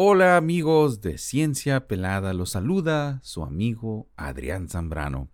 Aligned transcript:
Hola 0.00 0.36
amigos 0.36 1.00
de 1.00 1.18
Ciencia 1.18 1.88
Pelada, 1.88 2.32
los 2.32 2.50
saluda 2.50 3.18
su 3.24 3.42
amigo 3.42 4.08
Adrián 4.14 4.68
Zambrano. 4.68 5.28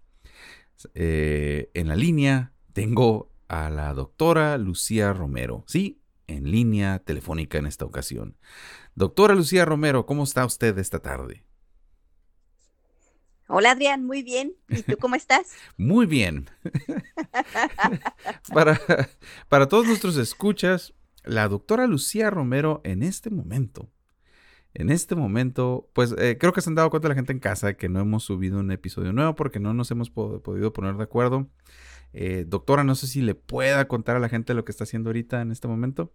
Eh, 0.94 1.70
en 1.74 1.88
la 1.88 1.96
línea 1.96 2.54
tengo 2.72 3.30
a 3.46 3.68
la 3.68 3.92
doctora 3.92 4.56
Lucía 4.56 5.12
Romero, 5.12 5.64
sí, 5.66 6.00
en 6.28 6.50
línea 6.50 6.98
telefónica 7.00 7.58
en 7.58 7.66
esta 7.66 7.84
ocasión. 7.84 8.38
Doctora 8.94 9.34
Lucía 9.34 9.66
Romero, 9.66 10.06
¿cómo 10.06 10.24
está 10.24 10.46
usted 10.46 10.78
esta 10.78 10.98
tarde? 10.98 11.44
Hola 13.48 13.72
Adrián, 13.72 14.06
muy 14.06 14.22
bien. 14.22 14.54
¿Y 14.70 14.82
tú 14.82 14.96
cómo 14.96 15.14
estás? 15.14 15.52
muy 15.76 16.06
bien. 16.06 16.48
para, 18.54 18.80
para 19.50 19.68
todos 19.68 19.84
nuestros 19.84 20.16
escuchas, 20.16 20.94
la 21.22 21.48
doctora 21.48 21.86
Lucía 21.86 22.30
Romero 22.30 22.80
en 22.82 23.02
este 23.02 23.28
momento 23.28 23.90
en 24.74 24.90
este 24.90 25.14
momento, 25.14 25.88
pues 25.92 26.14
eh, 26.18 26.36
creo 26.38 26.52
que 26.52 26.60
se 26.60 26.68
han 26.68 26.74
dado 26.74 26.90
cuenta 26.90 27.08
la 27.08 27.14
gente 27.14 27.32
en 27.32 27.38
casa 27.38 27.74
que 27.74 27.88
no 27.88 28.00
hemos 28.00 28.24
subido 28.24 28.58
un 28.58 28.72
episodio 28.72 29.12
nuevo 29.12 29.36
porque 29.36 29.60
no 29.60 29.72
nos 29.72 29.90
hemos 29.92 30.10
podido 30.10 30.72
poner 30.72 30.96
de 30.96 31.04
acuerdo. 31.04 31.48
Eh, 32.12 32.44
doctora, 32.46 32.82
no 32.82 32.96
sé 32.96 33.06
si 33.06 33.22
le 33.22 33.36
pueda 33.36 33.86
contar 33.86 34.16
a 34.16 34.20
la 34.20 34.28
gente 34.28 34.52
lo 34.52 34.64
que 34.64 34.72
está 34.72 34.84
haciendo 34.84 35.10
ahorita 35.10 35.40
en 35.40 35.52
este 35.52 35.68
momento. 35.68 36.12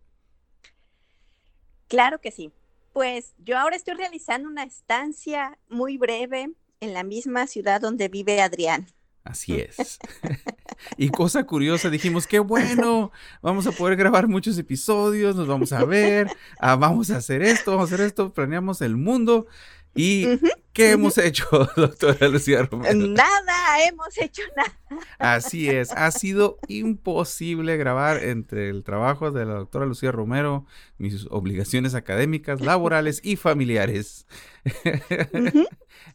Claro 1.87 2.19
que 2.19 2.31
sí. 2.31 2.51
Pues 2.91 3.33
yo 3.37 3.57
ahora 3.57 3.77
estoy 3.77 3.95
realizando 3.95 4.49
una 4.49 4.63
estancia 4.63 5.57
muy 5.69 5.97
breve 5.97 6.51
en 6.81 6.93
la 6.93 7.03
misma 7.03 7.47
ciudad 7.47 7.79
donde 7.79 8.09
vive 8.09 8.41
Adrián. 8.41 8.87
Así 9.23 9.55
es. 9.55 9.99
y 10.97 11.09
cosa 11.09 11.43
curiosa, 11.45 11.89
dijimos, 11.89 12.27
qué 12.27 12.39
bueno, 12.39 13.11
vamos 13.41 13.67
a 13.67 13.71
poder 13.71 13.97
grabar 13.97 14.27
muchos 14.27 14.57
episodios, 14.57 15.35
nos 15.35 15.47
vamos 15.47 15.73
a 15.73 15.83
ver, 15.85 16.27
ah, 16.59 16.75
vamos 16.75 17.11
a 17.11 17.17
hacer 17.17 17.41
esto, 17.41 17.71
vamos 17.71 17.91
a 17.91 17.95
hacer 17.95 18.05
esto, 18.05 18.33
planeamos 18.33 18.81
el 18.81 18.97
mundo. 18.97 19.47
¿Y 19.95 20.25
qué 20.71 20.91
hemos 20.91 21.17
hecho, 21.17 21.45
doctora 21.75 22.27
Lucía 22.27 22.63
Romero? 22.63 22.95
Nada, 22.95 23.83
hemos 23.85 24.17
hecho 24.17 24.43
nada. 24.55 24.78
Así 25.17 25.69
es, 25.69 25.91
ha 25.91 26.11
sido 26.11 26.59
imposible 26.67 27.77
grabar 27.77 28.23
entre 28.23 28.69
el 28.69 28.83
trabajo 28.83 29.31
de 29.31 29.45
la 29.45 29.55
doctora 29.55 29.85
Lucía 29.85 30.11
Romero, 30.11 30.65
mis 30.97 31.27
obligaciones 31.29 31.95
académicas, 31.95 32.61
laborales 32.61 33.21
y 33.23 33.35
familiares. 33.35 34.27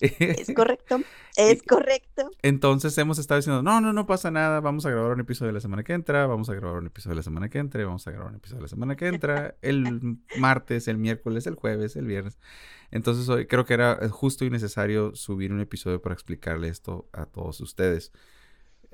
Es 0.01 0.53
correcto, 0.55 1.01
es 1.37 1.63
correcto. 1.63 2.31
Entonces 2.43 2.97
hemos 2.99 3.19
estado 3.19 3.41
diciendo, 3.41 3.63
no, 3.63 3.81
no, 3.81 3.93
no 3.93 4.07
pasa 4.07 4.31
nada, 4.31 4.61
vamos 4.61 4.87
a 4.87 4.91
grabar 4.91 5.13
un 5.13 5.21
episodio 5.21 5.49
de 5.49 5.55
la 5.55 5.61
semana 5.61 5.83
que 5.83 5.93
entra, 5.93 6.27
vamos 6.27 6.49
a 6.49 6.55
grabar 6.55 6.79
un 6.79 6.87
episodio 6.87 7.13
de 7.13 7.17
la 7.17 7.23
semana 7.23 7.49
que 7.49 7.59
entra, 7.59 7.85
vamos 7.85 8.07
a 8.07 8.11
grabar 8.11 8.31
un 8.31 8.37
episodio 8.37 8.59
de 8.59 8.63
la 8.63 8.69
semana 8.69 8.97
que 8.97 9.07
entra, 9.07 9.57
el 9.63 10.19
martes, 10.39 10.89
el 10.89 10.99
miércoles, 10.99 11.47
el 11.47 11.55
jueves, 11.55 11.97
el 11.97 12.07
viernes. 12.07 12.39
Entonces 12.91 13.29
hoy 13.29 13.47
creo 13.47 13.65
que 13.65 13.75
era 13.75 14.09
justo 14.09 14.45
y 14.45 14.51
necesario 14.51 15.15
subir 15.15 15.53
un 15.53 15.61
episodio 15.61 16.01
para 16.01 16.15
explicarle 16.15 16.69
esto 16.69 17.09
a 17.13 17.27
todos 17.27 17.61
ustedes. 17.61 18.13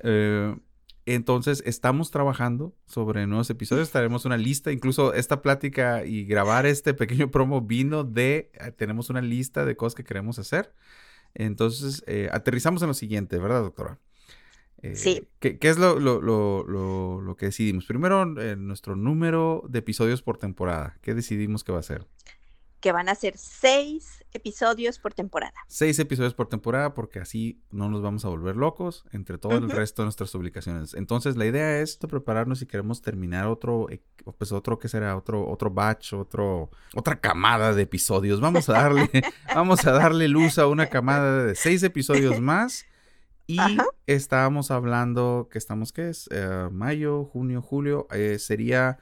Eh, 0.02 0.56
entonces, 1.06 1.62
estamos 1.66 2.10
trabajando 2.10 2.74
sobre 2.86 3.26
nuevos 3.26 3.50
episodios. 3.50 3.90
Tenemos 3.90 4.24
una 4.26 4.36
lista, 4.36 4.70
incluso 4.70 5.14
esta 5.14 5.42
plática 5.42 6.04
y 6.04 6.24
grabar 6.24 6.66
este 6.66 6.94
pequeño 6.94 7.30
promo 7.30 7.62
vino 7.62 8.04
de, 8.04 8.50
eh, 8.54 8.70
tenemos 8.76 9.10
una 9.10 9.20
lista 9.20 9.64
de 9.64 9.76
cosas 9.76 9.96
que 9.96 10.04
queremos 10.04 10.38
hacer. 10.38 10.72
Entonces, 11.34 12.04
eh, 12.06 12.28
aterrizamos 12.32 12.82
en 12.82 12.88
lo 12.88 12.94
siguiente, 12.94 13.38
¿verdad, 13.38 13.62
doctora? 13.62 13.98
Eh, 14.82 14.96
sí. 14.96 15.28
¿qué, 15.40 15.58
es 15.60 15.78
lo, 15.78 15.98
lo, 15.98 17.36
que 17.36 17.46
decidimos? 17.46 17.86
Primero, 17.86 18.24
nuestro 18.24 18.96
número 18.96 19.64
de 19.68 19.80
episodios 19.80 20.22
por 20.22 20.38
temporada. 20.38 20.96
¿Qué 21.02 21.14
decidimos 21.14 21.64
que 21.64 21.72
va 21.72 21.80
a 21.80 21.82
ser? 21.82 22.06
Que 22.80 22.92
van 22.92 23.08
a 23.08 23.14
ser 23.14 23.36
seis 23.36 24.24
episodios 24.32 24.98
por 24.98 25.12
temporada. 25.12 25.54
Seis 25.66 25.98
episodios 25.98 26.34
por 26.34 26.48
temporada 26.48 26.94
porque 26.94 27.18
así 27.18 27.60
no 27.70 27.88
nos 27.88 28.02
vamos 28.02 28.24
a 28.24 28.28
volver 28.28 28.56
locos 28.56 29.04
entre 29.12 29.38
todo 29.38 29.56
el 29.56 29.70
resto 29.70 30.02
de 30.02 30.06
nuestras 30.06 30.30
publicaciones. 30.30 30.94
Entonces 30.94 31.36
la 31.36 31.46
idea 31.46 31.80
es 31.80 31.96
prepararnos 31.96 32.60
si 32.60 32.66
queremos 32.66 33.02
terminar 33.02 33.46
otro, 33.46 33.90
eh, 33.90 34.02
pues 34.38 34.52
otro 34.52 34.78
que 34.78 34.88
será 34.88 35.16
otro, 35.16 35.48
otro 35.48 35.70
batch, 35.70 36.14
otro, 36.14 36.70
otra 36.94 37.20
camada 37.20 37.74
de 37.74 37.82
episodios. 37.82 38.40
Vamos 38.40 38.68
a 38.68 38.74
darle, 38.74 39.10
vamos 39.54 39.84
a 39.86 39.92
darle 39.92 40.28
luz 40.28 40.58
a 40.58 40.66
una 40.66 40.86
camada 40.86 41.44
de 41.44 41.54
seis 41.54 41.82
episodios 41.82 42.40
más. 42.40 42.86
Y 43.46 43.58
estábamos 44.06 44.70
hablando 44.70 45.48
que 45.50 45.58
estamos, 45.58 45.92
¿qué 45.92 46.10
es? 46.10 46.28
Eh, 46.30 46.68
mayo, 46.70 47.24
junio, 47.24 47.60
julio. 47.60 48.06
Eh, 48.12 48.38
sería 48.38 48.98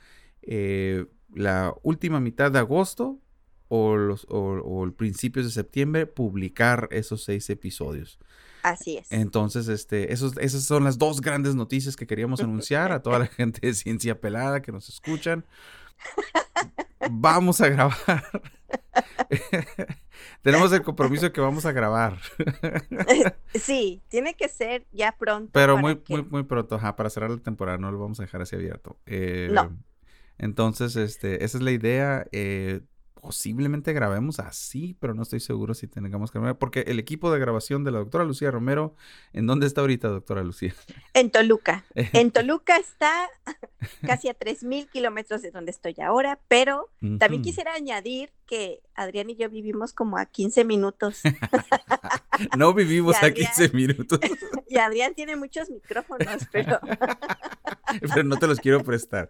la 1.34 1.74
última 1.82 2.20
mitad 2.20 2.50
de 2.50 2.58
agosto 2.58 3.20
o, 3.68 3.96
los, 3.96 4.26
o, 4.28 4.84
el 4.84 4.92
principios 4.92 5.46
de 5.46 5.52
septiembre 5.52 6.06
publicar 6.06 6.88
esos 6.90 7.24
seis 7.24 7.48
episodios. 7.50 8.18
Así 8.62 8.96
es. 8.98 9.10
Entonces, 9.12 9.68
este, 9.68 10.12
esos, 10.12 10.36
esas 10.38 10.64
son 10.64 10.84
las 10.84 10.98
dos 10.98 11.20
grandes 11.20 11.54
noticias 11.54 11.96
que 11.96 12.06
queríamos 12.06 12.40
anunciar 12.40 12.92
a 12.92 13.02
toda 13.02 13.18
la 13.20 13.26
gente 13.26 13.66
de 13.66 13.74
Ciencia 13.74 14.20
Pelada 14.20 14.62
que 14.62 14.72
nos 14.72 14.88
escuchan. 14.88 15.44
Vamos 17.10 17.60
a 17.60 17.68
grabar. 17.68 18.24
Tenemos 20.42 20.72
el 20.72 20.82
compromiso 20.82 21.26
de 21.26 21.32
que 21.32 21.40
vamos 21.40 21.66
a 21.66 21.72
grabar. 21.72 22.18
sí, 23.54 24.02
tiene 24.08 24.34
que 24.34 24.48
ser 24.48 24.86
ya 24.92 25.12
pronto. 25.12 25.50
Pero 25.52 25.78
muy, 25.78 26.00
muy, 26.08 26.22
muy 26.24 26.42
pronto, 26.42 26.78
para 26.78 27.10
cerrar 27.10 27.30
la 27.30 27.38
temporada, 27.38 27.78
no 27.78 27.92
lo 27.92 27.98
vamos 27.98 28.18
a 28.20 28.24
dejar 28.24 28.42
así 28.42 28.56
abierto. 28.56 28.96
Eh, 29.06 29.48
no. 29.52 29.76
Entonces, 30.38 30.96
este, 30.96 31.44
esa 31.44 31.58
es 31.58 31.64
la 31.64 31.70
idea. 31.70 32.26
Eh, 32.32 32.80
posiblemente 33.20 33.92
grabemos 33.92 34.38
así, 34.40 34.96
pero 35.00 35.14
no 35.14 35.22
estoy 35.22 35.40
seguro 35.40 35.74
si 35.74 35.86
tengamos 35.86 36.30
que 36.30 36.38
grabar, 36.38 36.58
porque 36.58 36.80
el 36.86 36.98
equipo 36.98 37.30
de 37.30 37.38
grabación 37.38 37.84
de 37.84 37.90
la 37.90 37.98
doctora 37.98 38.24
Lucía 38.24 38.50
Romero, 38.50 38.94
¿en 39.32 39.46
dónde 39.46 39.66
está 39.66 39.80
ahorita, 39.80 40.08
doctora 40.08 40.42
Lucía? 40.42 40.74
En 41.14 41.30
Toluca. 41.30 41.84
En 42.12 42.30
Toluca 42.30 42.76
está 42.76 43.28
casi 44.06 44.28
a 44.28 44.38
3.000 44.38 44.88
kilómetros 44.90 45.42
de 45.42 45.50
donde 45.50 45.70
estoy 45.70 45.94
ahora, 46.02 46.38
pero 46.48 46.88
también 47.18 47.42
quisiera 47.42 47.74
añadir 47.74 48.32
que 48.46 48.80
Adrián 48.94 49.30
y 49.30 49.36
yo 49.36 49.48
vivimos 49.50 49.92
como 49.92 50.16
a 50.16 50.26
15 50.26 50.64
minutos. 50.64 51.20
no 52.56 52.72
vivimos 52.72 53.16
a 53.22 53.32
15 53.32 53.70
minutos. 53.70 54.20
y 54.68 54.78
Adrián 54.78 55.14
tiene 55.14 55.36
muchos 55.36 55.70
micrófonos, 55.70 56.46
pero... 56.50 56.80
pero 58.00 58.24
no 58.24 58.36
te 58.36 58.46
los 58.46 58.58
quiero 58.58 58.82
prestar. 58.82 59.28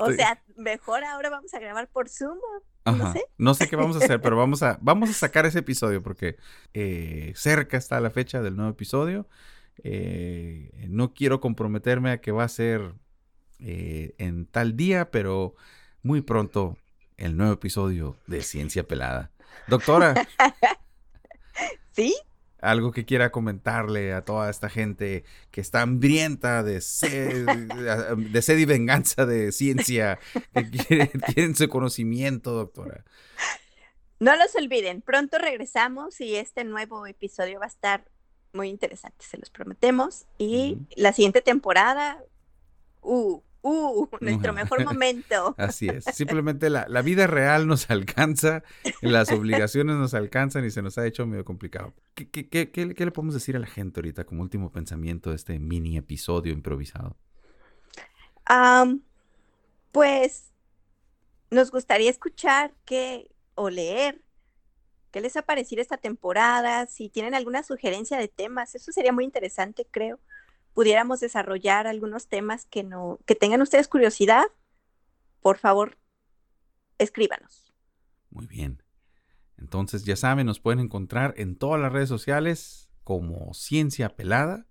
O 0.00 0.12
sea, 0.12 0.42
mejor 0.56 1.04
ahora 1.04 1.30
vamos 1.30 1.54
a 1.54 1.58
grabar 1.58 1.88
por 1.88 2.08
Zoom. 2.08 2.38
No 2.84 3.12
sé. 3.12 3.24
No 3.38 3.54
sé 3.54 3.68
qué 3.68 3.76
vamos 3.76 3.96
a 3.96 4.04
hacer, 4.04 4.20
pero 4.22 4.36
vamos 4.36 4.62
a, 4.62 4.78
vamos 4.80 5.10
a 5.10 5.12
sacar 5.12 5.46
ese 5.46 5.60
episodio 5.60 6.02
porque 6.02 6.36
eh, 6.74 7.32
cerca 7.36 7.76
está 7.76 8.00
la 8.00 8.10
fecha 8.10 8.42
del 8.42 8.56
nuevo 8.56 8.70
episodio. 8.70 9.28
Eh, 9.82 10.86
no 10.88 11.12
quiero 11.12 11.40
comprometerme 11.40 12.10
a 12.10 12.20
que 12.20 12.32
va 12.32 12.44
a 12.44 12.48
ser 12.48 12.94
eh, 13.58 14.14
en 14.18 14.46
tal 14.46 14.76
día, 14.76 15.10
pero 15.10 15.54
muy 16.02 16.20
pronto 16.20 16.76
el 17.16 17.36
nuevo 17.36 17.52
episodio 17.52 18.16
de 18.26 18.42
Ciencia 18.42 18.86
Pelada. 18.86 19.30
Doctora. 19.68 20.14
¿Sí? 21.92 22.14
Algo 22.66 22.90
que 22.90 23.04
quiera 23.04 23.30
comentarle 23.30 24.12
a 24.12 24.24
toda 24.24 24.50
esta 24.50 24.68
gente 24.68 25.24
que 25.50 25.60
está 25.60 25.82
hambrienta 25.82 26.62
de 26.62 26.80
sed, 26.80 27.46
de 27.46 28.42
sed 28.42 28.58
y 28.58 28.64
venganza 28.64 29.24
de 29.24 29.52
ciencia, 29.52 30.18
que 30.52 30.70
quieren, 31.34 31.54
su 31.54 31.68
conocimiento, 31.68 32.52
doctora. 32.52 33.04
No 34.18 34.34
los 34.36 34.54
olviden, 34.56 35.00
pronto 35.02 35.38
regresamos 35.38 36.20
y 36.20 36.36
este 36.36 36.64
nuevo 36.64 37.06
episodio 37.06 37.60
va 37.60 37.66
a 37.66 37.68
estar 37.68 38.04
muy 38.52 38.68
interesante, 38.68 39.24
se 39.24 39.38
los 39.38 39.50
prometemos. 39.50 40.26
Y 40.38 40.78
la 40.96 41.12
siguiente 41.12 41.42
temporada, 41.42 42.22
uh, 43.02 43.40
uh, 43.66 44.08
nuestro 44.20 44.52
mejor 44.52 44.84
momento. 44.84 45.54
Así 45.58 45.88
es. 45.88 46.04
Simplemente 46.14 46.70
la, 46.70 47.02
vida 47.02 47.26
real 47.26 47.66
nos 47.66 47.90
alcanza, 47.90 48.62
las 49.00 49.30
obligaciones 49.30 49.96
nos 49.96 50.14
alcanzan 50.14 50.64
y 50.64 50.70
se 50.70 50.82
nos 50.82 50.98
ha 50.98 51.06
hecho 51.06 51.26
medio 51.26 51.44
complicado. 51.44 51.94
¿Qué, 52.14 52.28
qué, 52.28 52.86
le 52.86 53.10
podemos 53.10 53.34
decir 53.34 53.56
a 53.56 53.58
la 53.58 53.66
gente 53.66 54.00
ahorita 54.00 54.24
como 54.24 54.42
último 54.42 54.72
pensamiento 54.72 55.30
de 55.30 55.36
este 55.36 55.58
mini 55.58 55.96
episodio 55.96 56.52
improvisado? 56.52 57.16
pues 59.90 60.52
nos 61.50 61.72
gustaría 61.72 62.10
escuchar 62.10 62.72
qué 62.84 63.28
o 63.56 63.70
leer 63.70 64.22
qué 65.10 65.20
les 65.20 65.36
ha 65.36 65.42
parecido 65.42 65.82
esta 65.82 65.96
temporada, 65.96 66.86
si 66.86 67.08
tienen 67.08 67.34
alguna 67.34 67.62
sugerencia 67.62 68.18
de 68.18 68.28
temas, 68.28 68.74
eso 68.74 68.92
sería 68.92 69.12
muy 69.12 69.24
interesante, 69.24 69.86
creo 69.90 70.20
pudiéramos 70.76 71.20
desarrollar 71.20 71.86
algunos 71.86 72.28
temas 72.28 72.66
que 72.66 72.82
no, 72.84 73.18
que 73.24 73.34
tengan 73.34 73.62
ustedes 73.62 73.88
curiosidad, 73.88 74.44
por 75.40 75.56
favor, 75.56 75.96
escríbanos. 76.98 77.72
Muy 78.28 78.46
bien. 78.46 78.82
Entonces, 79.56 80.04
ya 80.04 80.16
saben, 80.16 80.44
nos 80.46 80.60
pueden 80.60 80.80
encontrar 80.80 81.32
en 81.38 81.56
todas 81.56 81.80
las 81.80 81.90
redes 81.90 82.10
sociales 82.10 82.90
como 83.04 83.54
Ciencia 83.54 84.14
Pelada. 84.16 84.66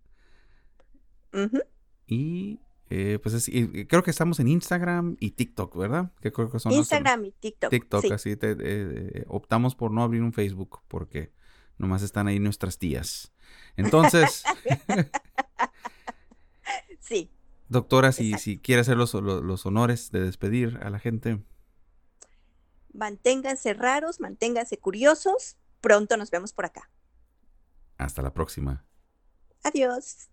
Y 2.07 2.59
Eh, 2.91 3.17
pues 3.23 3.33
es- 3.33 3.47
y- 3.49 3.87
creo 3.87 4.03
que 4.03 4.11
estamos 4.11 4.39
en 4.39 4.47
Instagram 4.47 5.17
y 5.19 5.31
TikTok, 5.31 5.75
¿verdad? 5.75 6.11
Que 6.21 6.31
creo 6.31 6.51
que 6.51 6.59
son 6.59 6.69
los- 6.71 6.77
Instagram 6.81 7.25
y 7.25 7.31
TikTok. 7.31 7.71
TikTok, 7.71 8.01
sí. 8.03 8.13
así 8.13 8.35
te- 8.37 8.55
eh, 8.59 9.25
optamos 9.27 9.73
por 9.73 9.89
no 9.89 10.03
abrir 10.03 10.21
un 10.21 10.33
Facebook 10.33 10.81
porque 10.87 11.33
nomás 11.79 12.03
están 12.03 12.27
ahí 12.27 12.37
nuestras 12.39 12.77
tías. 12.77 13.33
Entonces, 13.75 14.43
Sí. 17.07 17.29
doctora, 17.69 18.11
si, 18.11 18.37
si 18.37 18.57
quiere 18.57 18.81
hacer 18.81 18.97
los, 18.97 19.13
los- 19.13 19.43
los 19.43 19.65
honores 19.65 20.11
de 20.11 20.21
despedir 20.21 20.79
a 20.81 20.89
la 20.89 20.99
gente, 20.99 21.39
Manténganse 22.93 23.73
raros, 23.73 24.19
manténganse 24.19 24.77
curiosos. 24.77 25.57
Pronto 25.81 26.17
nos 26.17 26.31
vemos 26.31 26.53
por 26.53 26.65
acá. 26.65 26.89
hasta 27.97 28.21
la 28.21 28.33
próxima. 28.33 28.85
Adiós. 29.63 30.29